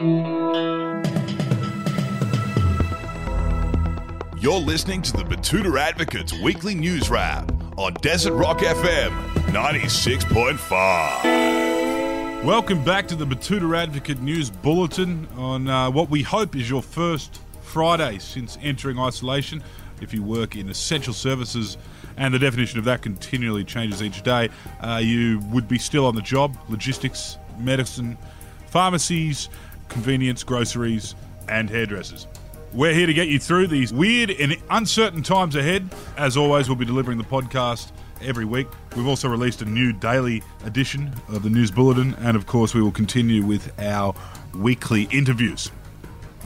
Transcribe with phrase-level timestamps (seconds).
[0.00, 1.02] You're
[4.60, 9.10] listening to the Betoota Advocates Weekly News Wrap on Desert Rock FM
[9.46, 12.44] 96.5.
[12.44, 16.82] Welcome back to the Betoota Advocate News Bulletin on uh, what we hope is your
[16.82, 19.64] first Friday since entering isolation.
[20.00, 21.76] If you work in essential services,
[22.16, 26.14] and the definition of that continually changes each day, uh, you would be still on
[26.14, 28.16] the job logistics, medicine,
[28.68, 29.48] pharmacies,
[29.88, 31.14] convenience, groceries,
[31.48, 32.26] and hairdressers.
[32.72, 35.88] We're here to get you through these weird and uncertain times ahead.
[36.16, 38.68] As always, we'll be delivering the podcast every week.
[38.94, 42.82] We've also released a new daily edition of the News Bulletin, and of course, we
[42.82, 44.14] will continue with our
[44.54, 45.70] weekly interviews.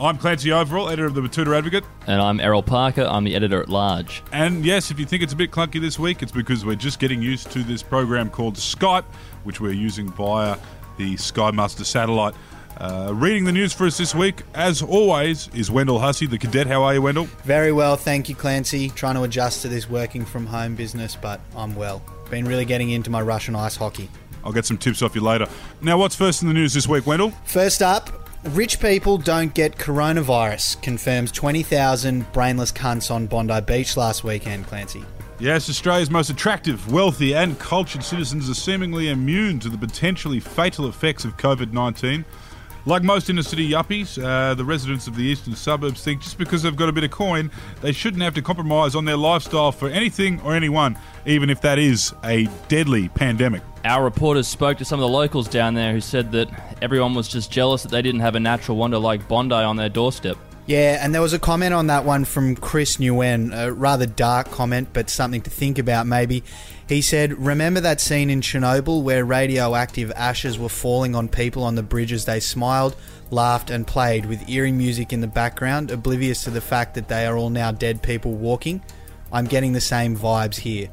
[0.00, 1.84] I'm Clancy Overell, editor of the Betoota Advocate.
[2.06, 3.02] And I'm Errol Parker.
[3.02, 4.22] I'm the editor at large.
[4.32, 6.98] And yes, if you think it's a bit clunky this week, it's because we're just
[6.98, 9.04] getting used to this program called Skype,
[9.44, 10.56] which we're using via
[10.96, 12.34] the Skymaster satellite.
[12.78, 16.66] Uh, reading the news for us this week, as always, is Wendell Hussey, the cadet.
[16.66, 17.24] How are you, Wendell?
[17.44, 18.88] Very well, thank you, Clancy.
[18.90, 22.02] Trying to adjust to this working from home business, but I'm well.
[22.30, 24.08] Been really getting into my Russian ice hockey.
[24.44, 25.46] I'll get some tips off you later.
[25.80, 27.30] Now, what's first in the news this week, Wendell?
[27.44, 28.10] First up,
[28.44, 35.04] rich people don't get coronavirus, confirms 20,000 brainless cunts on Bondi Beach last weekend, Clancy.
[35.38, 40.88] Yes, Australia's most attractive, wealthy, and cultured citizens are seemingly immune to the potentially fatal
[40.88, 42.24] effects of COVID 19.
[42.84, 46.62] Like most inner city yuppies, uh, the residents of the eastern suburbs think just because
[46.62, 49.88] they've got a bit of coin, they shouldn't have to compromise on their lifestyle for
[49.88, 53.62] anything or anyone, even if that is a deadly pandemic.
[53.84, 56.48] Our reporters spoke to some of the locals down there who said that
[56.82, 59.88] everyone was just jealous that they didn't have a natural wonder like Bondi on their
[59.88, 60.36] doorstep.
[60.66, 64.50] Yeah, and there was a comment on that one from Chris Nguyen, a rather dark
[64.50, 66.44] comment, but something to think about maybe.
[66.92, 71.74] He said, Remember that scene in Chernobyl where radioactive ashes were falling on people on
[71.74, 72.96] the bridge as they smiled,
[73.30, 77.24] laughed, and played with eerie music in the background, oblivious to the fact that they
[77.24, 78.82] are all now dead people walking?
[79.32, 80.88] I'm getting the same vibes here,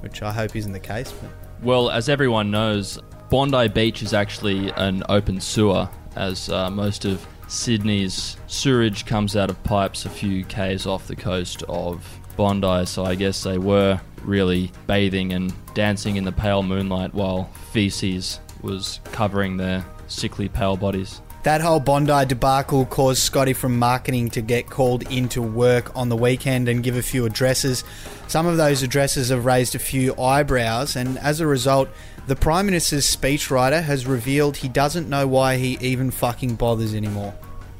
[0.00, 1.12] which I hope isn't the case.
[1.12, 1.30] But...
[1.62, 2.98] Well, as everyone knows,
[3.28, 9.50] Bondi Beach is actually an open sewer, as uh, most of Sydney's sewerage comes out
[9.50, 12.02] of pipes a few k's off the coast of
[12.38, 17.44] Bondi, so I guess they were really bathing and dancing in the pale moonlight while
[17.72, 21.20] feces was covering their sickly pale bodies.
[21.42, 26.16] That whole Bondi debacle caused Scotty from marketing to get called into work on the
[26.16, 27.82] weekend and give a few addresses.
[28.28, 31.88] Some of those addresses have raised a few eyebrows, and as a result,
[32.28, 37.34] the Prime Minister's speechwriter has revealed he doesn't know why he even fucking bothers anymore.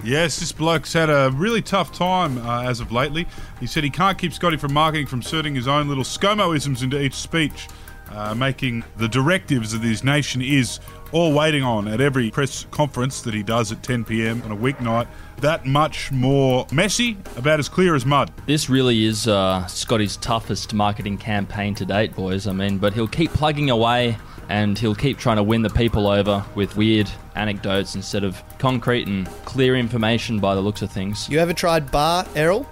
[0.04, 3.28] Yes, this bloke's had a really tough time uh, as of lately.
[3.60, 7.00] He said he can't keep Scotty from marketing from inserting his own little ScoMoisms into
[7.00, 7.68] each speech,
[8.10, 10.80] uh, making the directives that his nation is
[11.12, 14.42] all waiting on at every press conference that he does at 10 p.m.
[14.42, 15.06] on a weeknight
[15.38, 18.32] that much more messy, about as clear as mud.
[18.46, 22.46] This really is uh, Scotty's toughest marketing campaign to date, boys.
[22.46, 24.16] I mean, but he'll keep plugging away
[24.52, 29.08] and he'll keep trying to win the people over with weird anecdotes instead of concrete
[29.08, 31.26] and clear information by the looks of things.
[31.30, 32.68] You ever tried bar, Errol?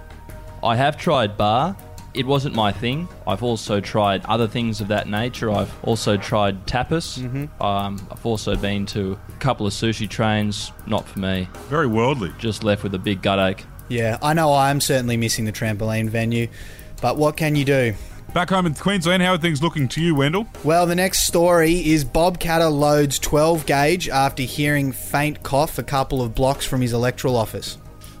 [0.63, 1.75] I have tried bar.
[2.13, 3.07] It wasn't my thing.
[3.25, 5.49] I've also tried other things of that nature.
[5.49, 7.17] I've also tried tapas.
[7.17, 7.63] Mm-hmm.
[7.63, 10.71] Um, I've also been to a couple of sushi trains.
[10.85, 11.49] Not for me.
[11.67, 12.31] Very worldly.
[12.37, 13.65] Just left with a big gut ache.
[13.89, 16.47] Yeah, I know I'm certainly missing the trampoline venue,
[17.01, 17.95] but what can you do?
[18.33, 20.47] Back home in Queensland, how are things looking to you, Wendell?
[20.63, 25.83] Well, the next story is Bob Katter loads 12 gauge after hearing faint cough a
[25.83, 27.77] couple of blocks from his electoral office.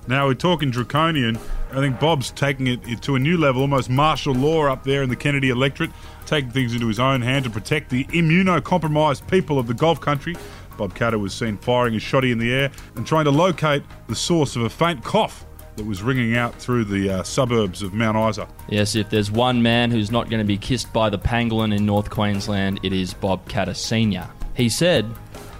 [0.09, 1.39] Now we're talking draconian.
[1.71, 5.09] I think Bob's taking it to a new level, almost martial law up there in
[5.09, 5.91] the Kennedy electorate,
[6.25, 10.35] taking things into his own hand to protect the immunocompromised people of the Gulf country.
[10.75, 14.15] Bob Katter was seen firing his shotty in the air and trying to locate the
[14.15, 15.45] source of a faint cough
[15.75, 18.47] that was ringing out through the uh, suburbs of Mount Isa.
[18.69, 21.85] Yes, if there's one man who's not going to be kissed by the pangolin in
[21.85, 24.29] North Queensland, it is Bob Katter Sr.
[24.53, 25.09] He said,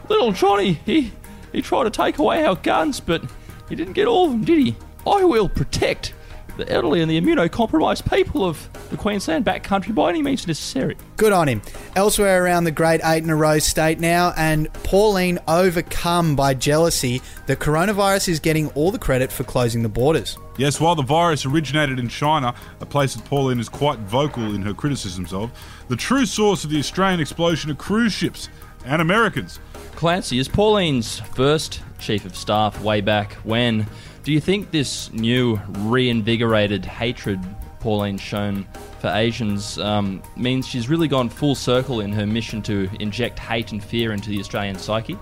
[0.10, 1.12] Little Johnny, he,
[1.52, 3.24] he tried to take away our guns, but
[3.70, 4.76] he didn't get all of them, did he?
[5.08, 6.14] I will protect
[6.58, 10.98] the elderly and the immunocompromised people of the Queensland backcountry by any means necessary.
[11.18, 11.62] Good on him.
[11.96, 17.22] Elsewhere around the great eight in a row state now, and Pauline overcome by jealousy,
[17.48, 20.38] the coronavirus is getting all the credit for closing the borders.
[20.58, 24.62] Yes, while the virus originated in China, a place that Pauline is quite vocal in
[24.62, 25.52] her criticisms of,
[25.88, 28.50] the true source of the Australian explosion are cruise ships
[28.86, 29.60] and Americans.
[29.96, 33.86] Clancy is Pauline's first chief of staff way back when.
[34.24, 37.40] Do you think this new reinvigorated hatred
[37.80, 38.68] Pauline's shown
[39.00, 43.72] for Asians um, means she's really gone full circle in her mission to inject hate
[43.72, 45.18] and fear into the Australian psyche?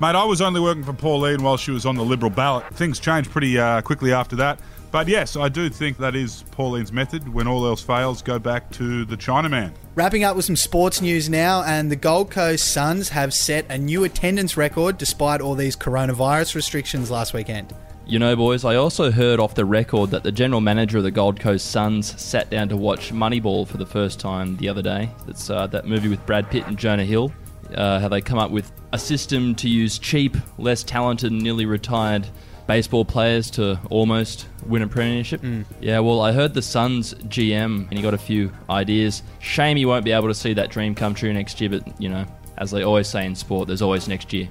[0.00, 2.66] Mate, I was only working for Pauline while she was on the Liberal ballot.
[2.74, 4.58] Things changed pretty uh, quickly after that.
[4.90, 7.32] But yes, I do think that is Pauline's method.
[7.32, 9.72] When all else fails, go back to the Chinaman.
[9.94, 13.78] Wrapping up with some sports news now, and the Gold Coast Suns have set a
[13.78, 17.72] new attendance record despite all these coronavirus restrictions last weekend.
[18.04, 21.10] You know, boys, I also heard off the record that the general manager of the
[21.10, 25.08] Gold Coast Suns sat down to watch Moneyball for the first time the other day.
[25.26, 27.32] That's uh, that movie with Brad Pitt and Jonah Hill.
[27.74, 32.26] Uh, how they come up with a system to use cheap, less talented, nearly retired
[32.66, 35.40] baseball players to almost win a premiership.
[35.40, 35.64] Mm.
[35.80, 39.22] Yeah, well, I heard the Suns GM and he got a few ideas.
[39.38, 42.08] Shame he won't be able to see that dream come true next year, but you
[42.08, 42.26] know,
[42.58, 44.48] as they always say in sport, there's always next year.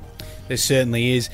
[0.47, 1.29] There certainly is.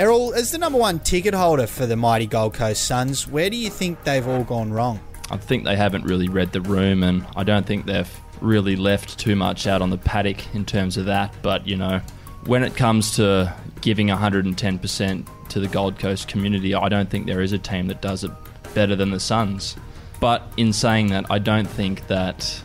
[0.00, 3.56] Errol, as the number one ticket holder for the mighty Gold Coast Suns, where do
[3.58, 4.98] you think they've all gone wrong?
[5.30, 8.10] I think they haven't really read the room, and I don't think they've
[8.40, 11.34] really left too much out on the paddock in terms of that.
[11.42, 12.00] But, you know,
[12.46, 17.42] when it comes to giving 110% to the Gold Coast community, I don't think there
[17.42, 18.30] is a team that does it
[18.72, 19.76] better than the Suns.
[20.18, 22.62] But in saying that, I don't think that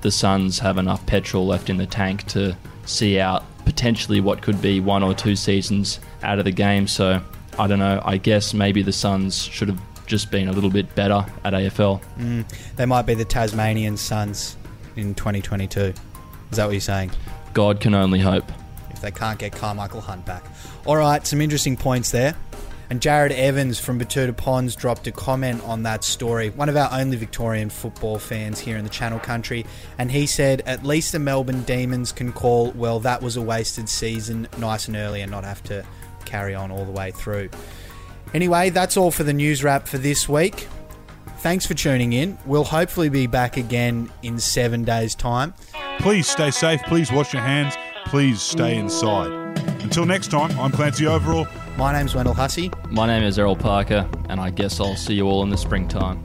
[0.00, 2.56] the Suns have enough petrol left in the tank to
[2.86, 3.44] see out
[3.78, 6.88] potentially what could be one or two seasons out of the game.
[6.88, 7.22] So
[7.60, 8.02] I don't know.
[8.04, 12.02] I guess maybe the Suns should have just been a little bit better at AFL.
[12.18, 14.56] Mm, they might be the Tasmanian Suns
[14.96, 15.80] in 2022.
[15.80, 15.94] Is
[16.56, 17.12] that what you're saying?
[17.54, 18.50] God can only hope.
[18.90, 20.42] If they can't get Carmichael Hunt back.
[20.84, 22.34] All right, some interesting points there.
[22.90, 26.88] And Jared Evans from Betoota Ponds dropped a comment on that story, one of our
[26.90, 29.66] only Victorian football fans here in the Channel Country.
[29.98, 33.90] And he said, At least the Melbourne Demons can call, well, that was a wasted
[33.90, 35.84] season nice and early and not have to
[36.24, 37.50] carry on all the way through.
[38.32, 40.66] Anyway, that's all for the news wrap for this week.
[41.38, 42.38] Thanks for tuning in.
[42.46, 45.54] We'll hopefully be back again in seven days' time.
[46.00, 46.82] Please stay safe.
[46.84, 47.74] Please wash your hands.
[48.06, 49.30] Please stay inside.
[49.82, 51.48] Until next time, I'm Clancy Overell.
[51.78, 52.72] My name's Wendell Hussey.
[52.90, 56.24] My name is Errol Parker, and I guess I'll see you all in the springtime.